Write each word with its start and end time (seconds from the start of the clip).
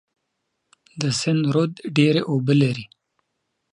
د 1.01 1.01
سند 1.19 1.43
رود 1.53 1.73
ډیر 1.97 2.15
اوبه 2.31 2.53
لري. 2.61 2.85